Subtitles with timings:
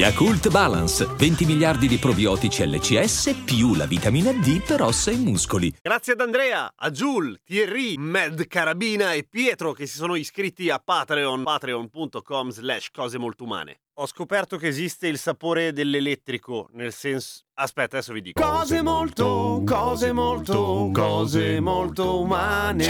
[0.00, 5.70] Yakult Balance, 20 miliardi di probiotici LCS più la vitamina D per ossa e muscoli.
[5.78, 10.80] Grazie ad Andrea, a Jul, Thierry, Mad Carabina e Pietro che si sono iscritti a
[10.82, 13.80] Patreon, patreon.com slash cose molto umane.
[14.00, 17.42] Ho scoperto che esiste il sapore dell'elettrico, nel senso...
[17.60, 18.40] Aspetta, adesso vi dico.
[18.40, 22.88] Cose molto, cose molto, cose molto umane.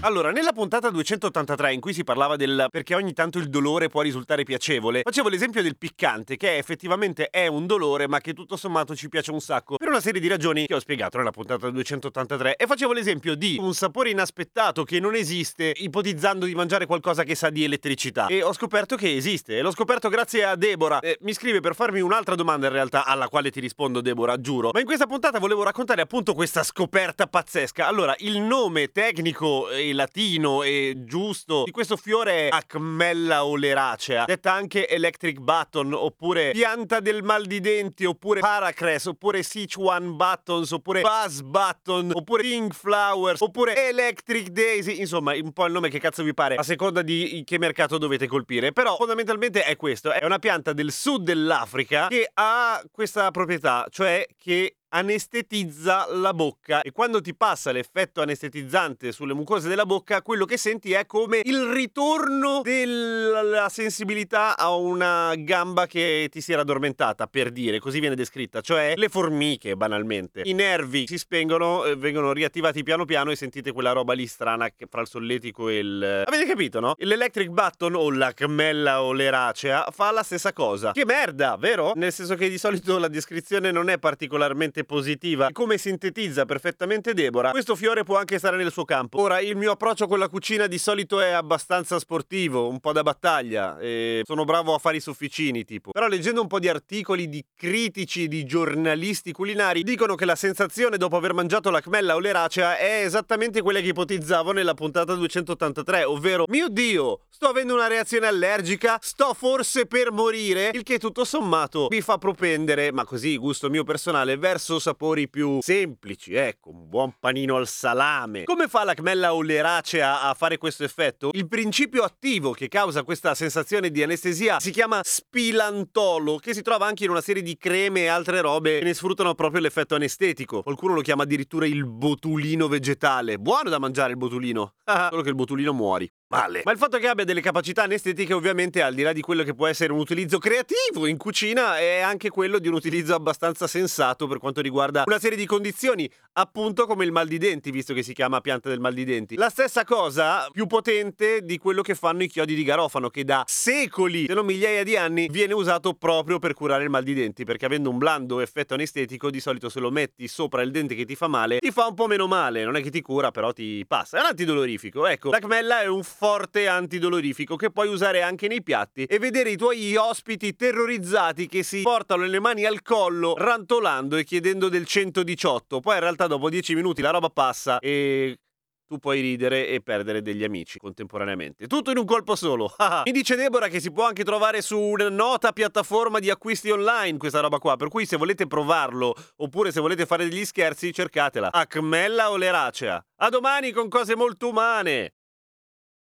[0.00, 4.02] Allora, nella puntata 283 in cui si parlava del perché ogni tanto il dolore può
[4.02, 8.94] risultare piacevole, facevo l'esempio del piccante, che effettivamente è un dolore, ma che tutto sommato
[8.94, 12.56] ci piace un sacco, una serie di ragioni che ho spiegato nella puntata 283.
[12.56, 17.34] E facevo l'esempio di un sapore inaspettato che non esiste, ipotizzando di mangiare qualcosa che
[17.34, 18.26] sa di elettricità.
[18.26, 21.00] E ho scoperto che esiste, e l'ho scoperto grazie a Deborah.
[21.00, 24.70] Eh, mi scrive per farmi un'altra domanda in realtà, alla quale ti rispondo Deborah, giuro.
[24.72, 27.86] Ma in questa puntata volevo raccontare appunto questa scoperta pazzesca.
[27.86, 34.52] Allora, il nome tecnico e latino e giusto di questo fiore è Acmella oleracea, detta
[34.52, 41.00] anche electric button, oppure pianta del mal di denti, oppure paracress, oppure Sichuan buttons, oppure
[41.00, 46.22] buzz button, oppure pink flowers, oppure electric daisy, insomma, un po' il nome che cazzo
[46.22, 48.72] vi pare, a seconda di che mercato dovete colpire.
[48.72, 54.26] Però fondamentalmente è questo, è una pianta del sud dell'Africa che ha questa proprietà, cioè
[54.36, 60.44] che anestetizza la bocca e quando ti passa l'effetto anestetizzante sulle mucose della bocca quello
[60.44, 66.60] che senti è come il ritorno della sensibilità a una gamba che ti si era
[66.60, 71.96] addormentata per dire così viene descritta cioè le formiche banalmente i nervi si spengono eh,
[71.96, 75.78] vengono riattivati piano piano e sentite quella roba lì strana che fra il solletico e
[75.78, 76.94] il avete capito no?
[76.98, 81.92] l'electric button o la camella o l'eracea fa la stessa cosa che merda vero?
[81.94, 85.48] nel senso che di solito la descrizione non è particolarmente positiva.
[85.52, 89.20] Come sintetizza perfettamente Deborah, questo fiore può anche stare nel suo campo.
[89.20, 93.02] Ora, il mio approccio con la cucina di solito è abbastanza sportivo, un po' da
[93.02, 95.90] battaglia, e sono bravo a fare i sofficini, tipo.
[95.90, 100.96] Però leggendo un po' di articoli di critici, di giornalisti culinari, dicono che la sensazione
[100.96, 106.04] dopo aver mangiato la cmella o l'eracea è esattamente quella che ipotizzavo nella puntata 283,
[106.04, 111.24] ovvero, mio Dio, sto avendo una reazione allergica, sto forse per morire, il che tutto
[111.24, 116.88] sommato mi fa propendere, ma così gusto mio personale, verso sapori più semplici, ecco, un
[116.88, 118.44] buon panino al salame.
[118.44, 121.30] Come fa la cmella o l'eracea a fare questo effetto?
[121.32, 126.86] Il principio attivo che causa questa sensazione di anestesia si chiama spilantolo, che si trova
[126.86, 130.62] anche in una serie di creme e altre robe che ne sfruttano proprio l'effetto anestetico.
[130.62, 133.38] Qualcuno lo chiama addirittura il botulino vegetale.
[133.38, 134.74] Buono da mangiare il botulino,
[135.10, 136.10] solo che il botulino muori.
[136.38, 136.62] Male.
[136.64, 139.54] Ma il fatto che abbia delle capacità anestetiche, ovviamente, al di là di quello che
[139.54, 144.26] può essere un utilizzo creativo in cucina, è anche quello di un utilizzo abbastanza sensato
[144.26, 148.02] per quanto riguarda una serie di condizioni, appunto come il mal di denti, visto che
[148.02, 149.36] si chiama pianta del mal di denti.
[149.36, 153.44] La stessa cosa, più potente di quello che fanno i chiodi di garofano, che da
[153.46, 157.44] secoli, se non migliaia di anni, viene usato proprio per curare il mal di denti,
[157.44, 161.04] perché avendo un blando effetto anestetico, di solito se lo metti sopra il dente che
[161.04, 163.52] ti fa male, ti fa un po' meno male, non è che ti cura, però
[163.52, 164.16] ti passa.
[164.16, 165.30] È un antidolorifico, ecco.
[165.30, 169.56] La cmella è un forte antidolorifico che puoi usare anche nei piatti e vedere i
[169.56, 175.80] tuoi ospiti terrorizzati che si portano le mani al collo rantolando e chiedendo del 118.
[175.80, 178.38] Poi in realtà dopo 10 minuti la roba passa e
[178.86, 181.66] tu puoi ridere e perdere degli amici contemporaneamente.
[181.66, 182.72] Tutto in un colpo solo.
[183.04, 187.18] Mi dice Deborah che si può anche trovare su una nota piattaforma di acquisti online
[187.18, 191.50] questa roba qua, per cui se volete provarlo oppure se volete fare degli scherzi cercatela.
[191.50, 193.04] Acmella o l'eracea.
[193.16, 195.14] A domani con cose molto umane.